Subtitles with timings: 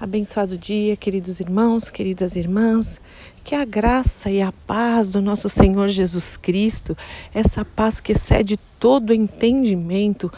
[0.00, 3.00] Abençoado dia, queridos irmãos, queridas irmãs.
[3.42, 6.96] Que a graça e a paz do nosso Senhor Jesus Cristo,
[7.34, 10.30] essa paz que excede todo entendimento,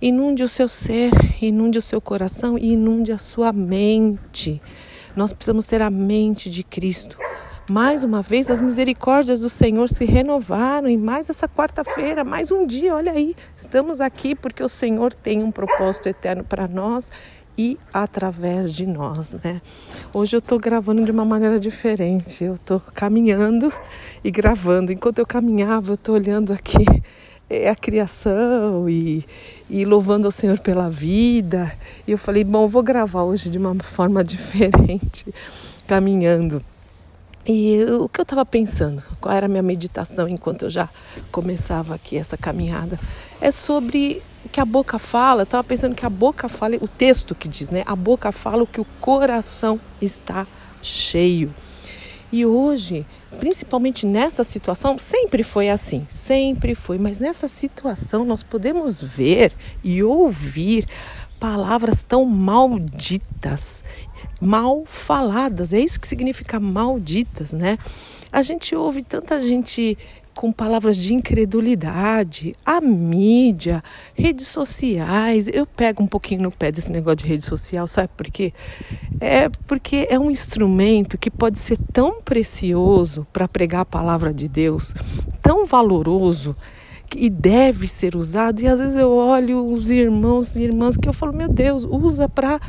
[0.00, 1.10] inunde o seu ser,
[1.42, 4.62] inunde o seu coração e inunde a sua mente.
[5.16, 7.18] Nós precisamos ter a mente de Cristo.
[7.68, 12.64] Mais uma vez, as misericórdias do Senhor se renovaram e mais essa quarta-feira, mais um
[12.64, 17.10] dia, olha aí, estamos aqui porque o Senhor tem um propósito eterno para nós
[17.58, 19.60] e através de nós, né?
[20.14, 22.44] Hoje eu estou gravando de uma maneira diferente.
[22.44, 23.72] Eu estou caminhando
[24.22, 24.92] e gravando.
[24.92, 26.84] Enquanto eu caminhava, eu estou olhando aqui
[27.50, 29.26] é, a criação e,
[29.68, 31.72] e louvando ao Senhor pela vida.
[32.06, 35.26] E eu falei, bom, eu vou gravar hoje de uma forma diferente,
[35.84, 36.62] caminhando.
[37.44, 40.88] E o que eu estava pensando, qual era a minha meditação enquanto eu já
[41.32, 43.00] começava aqui essa caminhada,
[43.40, 45.42] é sobre o que a boca fala.
[45.42, 47.84] Eu estava pensando que a boca fala, o texto que diz, né?
[47.86, 50.46] A boca fala o que o coração está
[50.82, 51.54] cheio.
[52.32, 53.06] E hoje,
[53.38, 59.52] principalmente nessa situação, sempre foi assim, sempre foi, mas nessa situação nós podemos ver
[59.84, 60.86] e ouvir
[61.38, 63.84] palavras tão malditas
[64.40, 65.72] mal faladas.
[65.72, 67.78] É isso que significa malditas, né?
[68.30, 69.96] A gente ouve tanta gente
[70.38, 73.82] com palavras de incredulidade, a mídia,
[74.14, 75.48] redes sociais.
[75.52, 78.52] Eu pego um pouquinho no pé desse negócio de rede social, sabe por quê?
[79.20, 84.46] É porque é um instrumento que pode ser tão precioso para pregar a palavra de
[84.46, 84.94] Deus,
[85.42, 86.54] tão valoroso
[87.16, 88.60] e deve ser usado.
[88.60, 92.28] E às vezes eu olho os irmãos e irmãs que eu falo, meu Deus, usa
[92.28, 92.60] para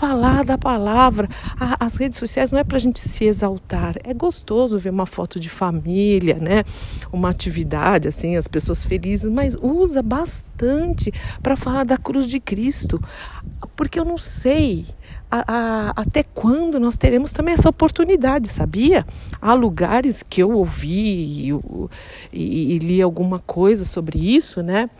[0.00, 1.28] falar da palavra.
[1.58, 3.96] A, as redes sociais não é para a gente se exaltar.
[4.02, 6.64] É gostoso ver uma foto de família, né?
[7.12, 12.98] Uma atividade, assim, as pessoas felizes, mas usa bastante para falar da cruz de Cristo.
[13.76, 14.86] Porque eu não sei
[15.30, 19.06] a, a, até quando nós teremos também essa oportunidade, sabia?
[19.40, 21.60] Há lugares que eu ouvi e,
[22.32, 24.90] e, e li alguma coisa sobre isso, né?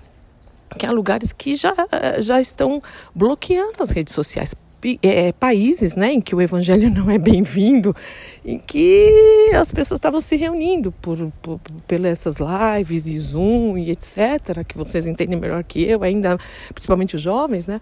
[0.79, 1.75] Que há lugares que já,
[2.19, 2.83] já estão
[3.15, 4.55] bloqueando as redes sociais.
[5.03, 7.95] É, países né, em que o evangelho não é bem-vindo,
[8.43, 13.91] em que as pessoas estavam se reunindo por, por, por pelas lives e Zoom e
[13.91, 16.39] etc., que vocês entendem melhor que eu, ainda
[16.73, 17.79] principalmente os jovens, né?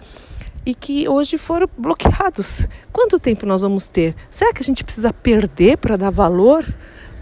[0.69, 2.66] e que hoje foram bloqueados.
[2.93, 4.15] Quanto tempo nós vamos ter?
[4.31, 6.65] Será que a gente precisa perder para dar valor?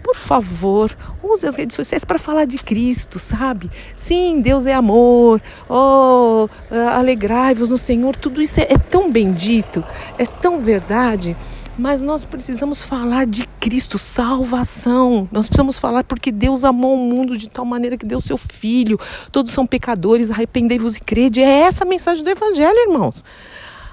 [0.07, 3.69] Por favor, use as redes sociais para falar de Cristo, sabe?
[3.93, 5.41] Sim, Deus é amor.
[5.67, 6.47] Oh,
[6.95, 8.15] alegrai-vos no Senhor.
[8.15, 9.83] Tudo isso é, é tão bendito,
[10.17, 11.35] é tão verdade
[11.77, 15.29] mas nós precisamos falar de Cristo, salvação.
[15.31, 18.99] Nós precisamos falar porque Deus amou o mundo de tal maneira que deu seu filho.
[19.31, 21.39] Todos são pecadores, arrependei-vos e crede.
[21.39, 23.23] É essa a mensagem do evangelho, irmãos.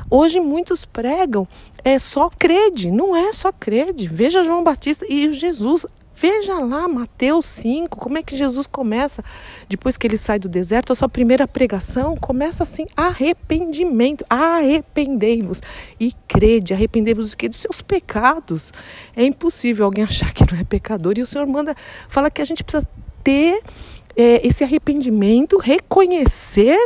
[0.09, 1.47] Hoje muitos pregam
[1.85, 4.09] é só crede, não é só crede.
[4.09, 5.87] Veja João Batista e Jesus
[6.17, 9.25] Veja lá Mateus 5, como é que Jesus começa,
[9.69, 15.61] depois que ele sai do deserto, a sua primeira pregação começa assim: arrependimento, arrependei-vos
[15.99, 18.73] e crede, arrependei-vos dos seus pecados.
[19.17, 21.75] É impossível alguém achar que não é pecador, e o Senhor manda,
[22.09, 22.87] fala que a gente precisa
[23.25, 23.61] ter
[24.17, 26.79] é, esse arrependimento, reconhecer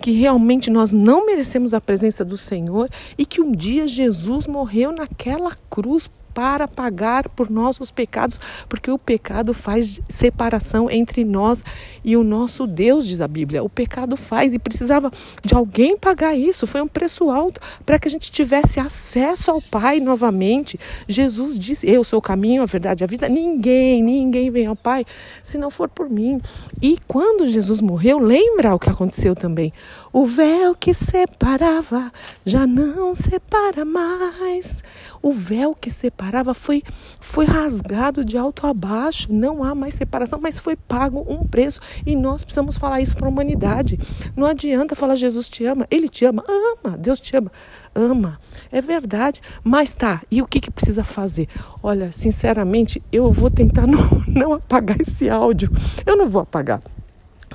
[0.00, 4.92] que realmente nós não merecemos a presença do Senhor e que um dia Jesus morreu
[4.92, 8.38] naquela cruz para pagar por nossos pecados,
[8.68, 11.64] porque o pecado faz separação entre nós
[12.04, 13.64] e o nosso Deus, diz a Bíblia.
[13.64, 15.10] O pecado faz e precisava
[15.42, 16.64] de alguém pagar isso.
[16.64, 20.78] Foi um preço alto para que a gente tivesse acesso ao Pai novamente.
[21.08, 23.28] Jesus disse: Eu sou o caminho, a verdade e a vida.
[23.28, 25.04] Ninguém, ninguém vem ao Pai
[25.42, 26.40] se não for por mim.
[26.80, 29.72] E quando Jesus morreu, lembra o que aconteceu também.
[30.18, 32.10] O véu que separava
[32.44, 34.82] já não separa mais.
[35.22, 36.82] O véu que separava foi,
[37.20, 39.32] foi rasgado de alto a baixo.
[39.32, 41.78] Não há mais separação, mas foi pago um preço.
[42.04, 43.96] E nós precisamos falar isso para a humanidade.
[44.34, 45.86] Não adianta falar Jesus te ama.
[45.88, 46.44] Ele te ama.
[46.48, 46.98] Ama.
[46.98, 47.52] Deus te ama.
[47.94, 48.40] Ama.
[48.72, 49.40] É verdade.
[49.62, 51.46] Mas tá, e o que, que precisa fazer?
[51.80, 55.70] Olha, sinceramente, eu vou tentar não, não apagar esse áudio.
[56.04, 56.82] Eu não vou apagar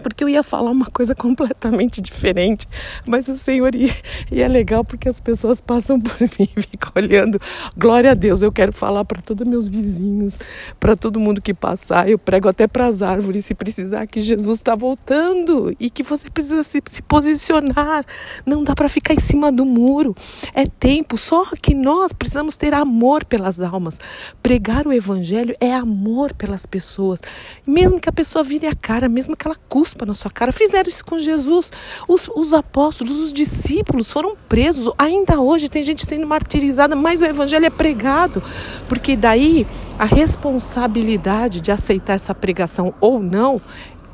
[0.01, 2.68] porque eu ia falar uma coisa completamente diferente,
[3.06, 3.94] mas o Senhor ia,
[4.31, 7.40] e é legal porque as pessoas passam por mim e ficam olhando.
[7.78, 10.40] Glória a Deus, eu quero falar para todos meus vizinhos,
[10.80, 12.10] para todo mundo que passar.
[12.10, 16.30] Eu prego até para as árvores se precisar que Jesus está voltando e que você
[16.30, 18.06] precisa se, se posicionar.
[18.46, 20.16] Não dá para ficar em cima do muro.
[20.54, 24.00] É tempo, só que nós precisamos ter amor pelas almas.
[24.42, 27.19] Pregar o evangelho é amor pelas pessoas,
[27.66, 30.54] mesmo que a pessoa vire a cara, mesmo que ela cure cuspa na sua cara.
[30.54, 31.72] Fizeram isso com Jesus.
[32.08, 34.94] Os, os apóstolos, os discípulos foram presos.
[34.98, 38.42] Ainda hoje tem gente sendo martirizada, mas o evangelho é pregado.
[38.88, 39.68] Porque daí
[40.00, 43.62] a responsabilidade de aceitar essa pregação ou não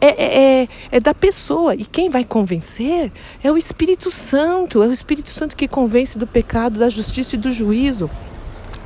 [0.01, 1.75] é, é, é, é, da pessoa.
[1.75, 3.11] E quem vai convencer
[3.43, 4.81] é o Espírito Santo.
[4.81, 8.09] É o Espírito Santo que convence do pecado, da justiça e do juízo.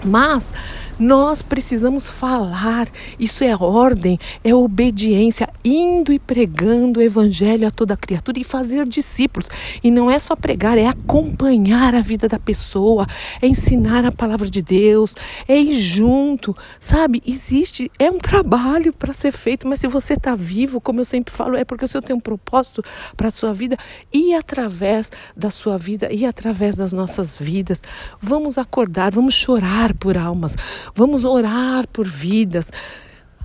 [0.03, 0.53] Mas
[0.99, 2.87] nós precisamos falar,
[3.19, 8.85] isso é ordem, é obediência, indo e pregando o evangelho a toda criatura e fazer
[8.85, 9.49] discípulos.
[9.83, 13.07] E não é só pregar, é acompanhar a vida da pessoa,
[13.41, 15.15] é ensinar a palavra de Deus,
[15.47, 17.21] é ir junto, sabe?
[17.25, 21.33] Existe, é um trabalho para ser feito, mas se você está vivo, como eu sempre
[21.33, 22.83] falo, é porque o Senhor tem um propósito
[23.17, 23.77] para a sua vida
[24.13, 27.81] e através da sua vida e através das nossas vidas.
[28.21, 30.55] Vamos acordar, vamos chorar por almas
[30.95, 32.71] Vamos orar por vidas.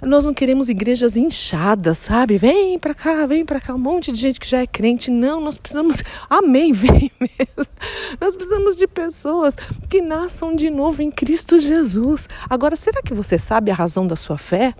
[0.00, 2.38] Nós não queremos igrejas inchadas, sabe?
[2.38, 5.11] Vem para cá, vem para cá, um monte de gente que já é crente.
[5.11, 7.73] Não, nós precisamos, amém, vem mesmo.
[8.20, 9.56] Nós precisamos de pessoas
[9.88, 12.29] que nasçam de novo em Cristo Jesus.
[12.49, 14.73] Agora, será que você sabe a razão da sua fé?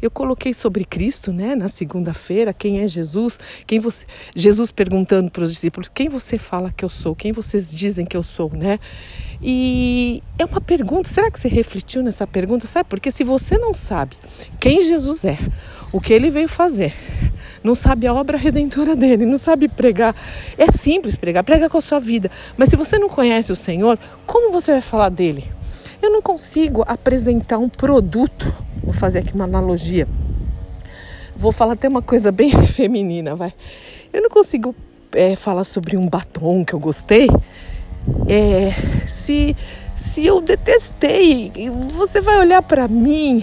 [0.00, 3.38] Eu coloquei sobre Cristo, né, na segunda-feira, quem é Jesus?
[3.66, 7.14] Quem você Jesus perguntando para os discípulos: "Quem você fala que eu sou?
[7.14, 8.78] Quem vocês dizem que eu sou?", né?
[9.42, 12.66] E é uma pergunta, será que você refletiu nessa pergunta?
[12.66, 12.88] Sabe?
[12.88, 14.16] Porque se você não sabe
[14.58, 15.38] quem Jesus é,
[15.92, 16.92] o que ele veio fazer,
[17.62, 20.14] não sabe a obra redentora dele, não sabe pregar.
[20.56, 22.30] É simples pregar, prega com a sua vida.
[22.56, 25.44] Mas se você não conhece o Senhor, como você vai falar dele?
[26.00, 28.54] Eu não consigo apresentar um produto,
[28.88, 30.08] vou fazer aqui uma analogia.
[31.36, 33.52] Vou falar até uma coisa bem feminina, vai.
[34.12, 34.74] Eu não consigo
[35.12, 37.28] é, falar sobre um batom que eu gostei
[38.26, 38.72] é,
[39.06, 39.54] se
[39.98, 41.50] se eu detestei,
[41.96, 43.42] você vai olhar para mim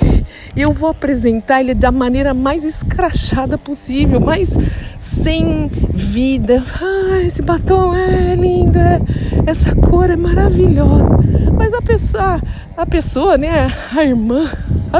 [0.55, 4.57] e eu vou apresentar ele da maneira mais escrachada possível, mais
[4.97, 6.63] sem vida.
[6.81, 9.01] Ah, esse batom é lindo, é,
[9.45, 11.17] essa cor é maravilhosa.
[11.53, 12.41] Mas a pessoa,
[12.77, 14.49] a pessoa, né, a irmã,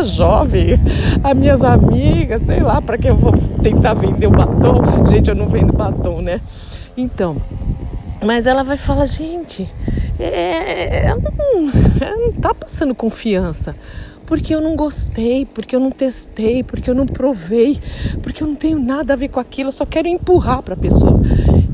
[0.04, 0.80] jovem,
[1.24, 5.06] as minhas amigas, sei lá, para que eu vou tentar vender o batom?
[5.08, 6.42] Gente, eu não vendo batom, né?
[6.98, 7.38] Então,
[8.24, 9.68] mas ela vai falar, gente,
[10.20, 11.72] é, ela, não,
[12.02, 13.76] ela não tá passando confiança.
[14.26, 17.80] Porque eu não gostei, porque eu não testei, porque eu não provei,
[18.22, 20.78] porque eu não tenho nada a ver com aquilo, eu só quero empurrar para a
[20.78, 21.22] pessoa.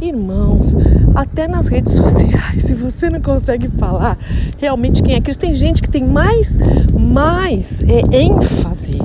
[0.02, 0.74] Irmãos,
[1.16, 4.18] até nas redes sociais, se você não consegue falar
[4.58, 6.58] realmente quem é Cristo, tem gente que tem mais,
[6.98, 8.98] mais é, ênfase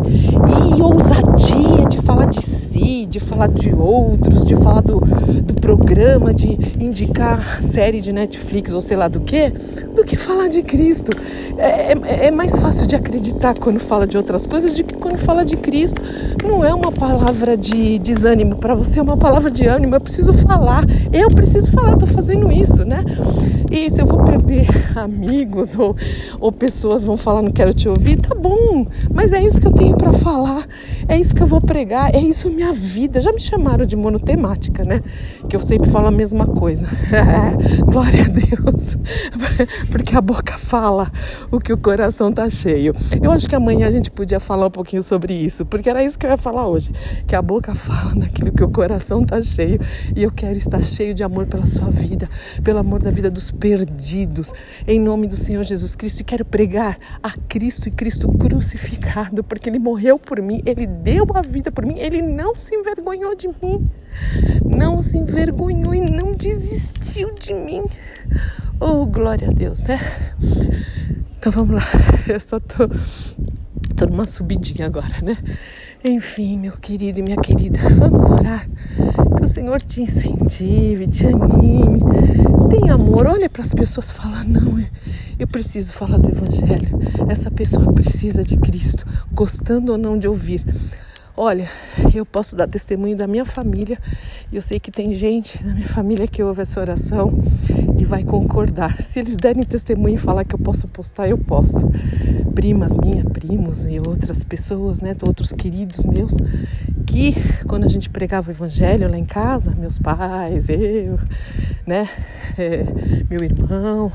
[0.76, 6.32] e ousadia de falar de si, de falar de outros, de falar do, do programa,
[6.32, 9.50] de indicar série de Netflix ou sei lá do que,
[9.94, 11.12] do que falar de Cristo.
[11.56, 15.19] É, é, é mais fácil de acreditar quando fala de outras coisas do que quando
[15.19, 16.00] fala de Cristo.
[16.44, 19.94] Não é uma palavra de desânimo para você, é uma palavra de ânimo.
[19.94, 23.05] Eu preciso falar, eu preciso falar, estou fazendo isso, né?
[23.70, 25.96] E se eu vou perder amigos ou,
[26.40, 29.73] ou pessoas vão falar não quero te ouvir, tá bom, mas é isso que eu
[29.73, 30.67] tenho para falar,
[31.08, 33.20] é isso que eu vou pregar, é isso minha vida.
[33.20, 35.03] Já me chamaram de monotemática, né?
[35.49, 36.87] Que eu sempre falo a mesma coisa.
[37.87, 38.97] Glória a Deus,
[39.91, 41.11] porque a boca fala
[41.50, 42.94] o que o coração tá cheio.
[43.23, 46.19] Eu acho que amanhã a gente podia falar um pouquinho sobre isso, porque era isso
[46.19, 46.93] que eu ia falar hoje,
[47.26, 49.81] que a boca fala daquilo que o coração tá cheio
[50.14, 52.29] e eu quero estar cheio de amor pela sua vida,
[52.62, 54.52] pelo amor da vida dos perdidos,
[54.87, 56.20] em nome do Senhor Jesus Cristo.
[56.20, 61.26] E quero pregar a Cristo e Cristo crucificado, porque Ele morreu por mim, Ele deu
[61.35, 63.88] a vida por mim, Ele não se envergonhou de mim,
[64.65, 67.85] não se envergonhou e não desistiu de mim.
[68.81, 69.99] Oh, glória a Deus, né?
[71.38, 71.83] Então vamos lá,
[72.29, 72.88] eu só tô,
[73.97, 75.38] tô numa subidinha agora, né?
[76.05, 78.69] Enfim, meu querido e minha querida, vamos orar.
[79.37, 82.00] Que o Senhor te incentive, te anime.
[82.71, 84.83] Tem amor, olha para as pessoas falar, não,
[85.38, 86.99] eu preciso falar do Evangelho.
[87.28, 90.64] Essa pessoa precisa de Cristo, gostando ou não de ouvir.
[91.38, 91.69] Olha,
[92.14, 93.99] eu posso dar testemunho da minha família.
[94.50, 97.38] Eu sei que tem gente na minha família que ouve essa oração
[97.99, 98.99] e vai concordar.
[99.02, 101.87] Se eles derem testemunho e falar que eu posso postar, eu posso.
[102.55, 106.33] Primas minhas, primos e outras pessoas, né, outros queridos meus,
[107.06, 107.34] que
[107.66, 111.18] quando a gente pregava o evangelho lá em casa, meus pais, eu,
[111.86, 112.08] né,
[112.58, 112.84] é,
[113.30, 114.12] meu irmão,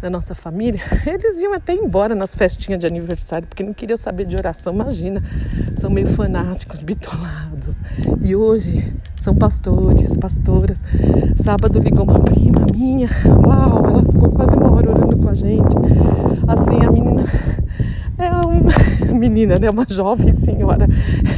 [0.00, 4.26] da nossa família, eles iam até embora nas festinhas de aniversário, porque não queriam saber
[4.26, 4.72] de oração.
[4.72, 5.22] Imagina,
[5.74, 7.80] são meio fanáticos, bitolados.
[8.20, 10.82] E hoje são pastores, pastoras.
[11.36, 13.08] Sábado ligou uma prima minha,
[13.46, 15.74] uau, ela ficou quase uma hora orando com a gente.
[16.46, 17.24] Assim, a menina
[18.18, 19.70] é um menina, né?
[19.70, 20.88] Uma jovem senhora.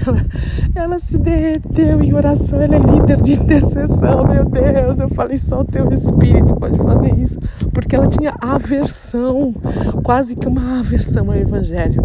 [0.07, 0.27] Ela,
[0.75, 4.99] ela se derreteu em oração, ela é líder de intercessão, meu Deus.
[4.99, 7.39] Eu falei, só o teu espírito pode fazer isso.
[7.73, 9.55] Porque ela tinha aversão,
[10.03, 12.03] quase que uma aversão ao Evangelho.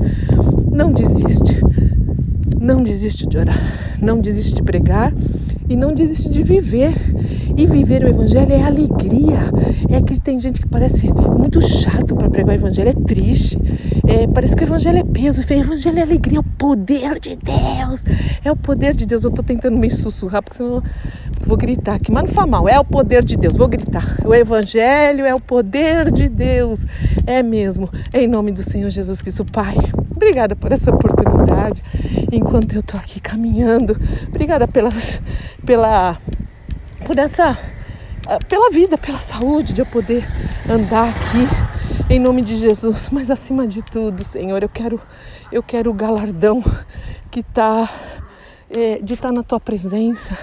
[0.72, 1.62] Não desiste.
[2.60, 3.62] Não desiste de orar,
[4.02, 5.14] não desiste de pregar
[5.70, 6.94] e não desiste de viver.
[7.58, 9.40] E viver o evangelho é alegria.
[9.90, 13.58] É que tem gente que parece muito chato para pregar o evangelho, é triste.
[14.08, 15.42] É, parece que o evangelho é peso.
[15.42, 18.06] O evangelho é alegria, é o poder de Deus.
[18.44, 19.24] É o poder de Deus.
[19.24, 20.84] Eu estou tentando me sussurrar, porque senão eu
[21.46, 22.12] vou gritar aqui.
[22.12, 23.56] Mas não faz mal, é o poder de Deus.
[23.56, 24.18] Vou gritar.
[24.26, 26.86] O evangelho é o poder de Deus.
[27.26, 27.90] É mesmo.
[28.14, 29.76] Em nome do Senhor Jesus Cristo, Pai.
[30.16, 31.84] Obrigada por essa oportunidade
[32.32, 33.98] enquanto eu estou aqui caminhando.
[34.28, 34.90] Obrigada pela,
[35.66, 36.18] pela,
[37.06, 37.56] por essa,
[38.28, 40.28] ah, pela vida, pela saúde de eu poder
[40.68, 41.48] andar aqui
[42.10, 43.10] em nome de Jesus.
[43.14, 45.00] Mas acima de tudo, Senhor, eu quero,
[45.52, 46.64] eu quero o galardão
[47.30, 47.88] que está
[48.72, 50.36] é, de estar tá na tua presença,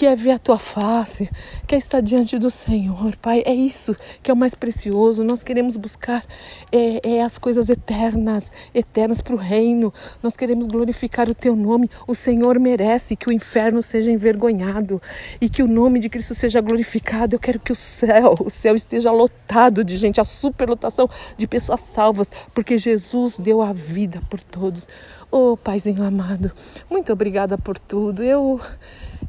[0.00, 1.28] que é ver a tua face,
[1.66, 3.42] que é estar diante do Senhor, Pai.
[3.44, 5.22] É isso que é o mais precioso.
[5.22, 6.24] Nós queremos buscar
[6.72, 9.92] é, é as coisas eternas, eternas para o reino.
[10.22, 11.90] Nós queremos glorificar o teu nome.
[12.06, 15.02] O Senhor merece que o inferno seja envergonhado
[15.38, 17.36] e que o nome de Cristo seja glorificado.
[17.36, 21.80] Eu quero que o céu, o céu esteja lotado de gente, a superlotação de pessoas
[21.80, 24.88] salvas, porque Jesus deu a vida por todos.
[25.32, 26.50] Oh, Paizinho amado,
[26.90, 28.20] muito obrigada por tudo.
[28.20, 28.60] Eu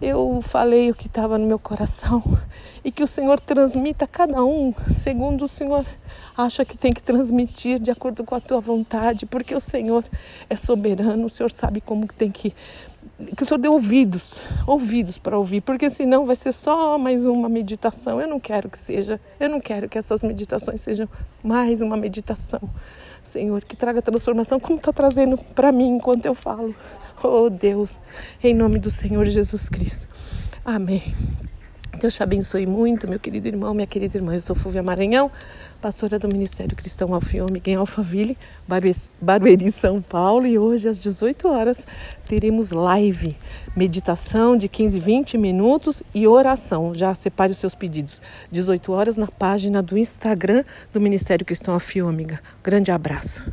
[0.02, 2.24] eu falei o que estava no meu coração
[2.84, 5.86] e que o Senhor transmita a cada um segundo o Senhor
[6.36, 10.04] acha que tem que transmitir de acordo com a tua vontade, porque o Senhor
[10.50, 12.52] é soberano, o Senhor sabe como tem que
[13.36, 17.48] que o Senhor dê ouvidos, ouvidos para ouvir, porque senão vai ser só mais uma
[17.48, 18.20] meditação.
[18.20, 21.08] Eu não quero que seja, eu não quero que essas meditações sejam
[21.44, 22.60] mais uma meditação.
[23.24, 26.76] Senhor, que traga transformação como está trazendo para mim enquanto eu falo.
[27.24, 28.00] Oh Deus,
[28.44, 30.08] em nome do Senhor Jesus Cristo.
[30.66, 31.04] Amém.
[32.02, 34.34] Deus te abençoe muito, meu querido irmão, minha querida irmã.
[34.34, 35.30] Eu sou Fúvia Maranhão,
[35.80, 38.36] pastora do Ministério Cristão Alfiômega em Alphaville,
[39.22, 40.48] Barueri, São Paulo.
[40.48, 41.86] E hoje, às 18 horas,
[42.28, 43.38] teremos live,
[43.76, 46.92] meditação de 15, 20 minutos e oração.
[46.96, 48.20] Já separe os seus pedidos.
[48.52, 52.40] 18 horas na página do Instagram do Ministério Cristão Alfiômega.
[52.64, 53.44] Grande abraço.